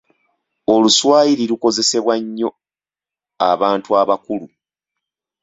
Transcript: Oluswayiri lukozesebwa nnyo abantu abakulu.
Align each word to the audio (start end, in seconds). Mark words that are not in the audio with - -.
Oluswayiri 0.73 1.43
lukozesebwa 1.51 2.13
nnyo 2.23 2.49
abantu 3.51 3.89
abakulu. 4.01 4.47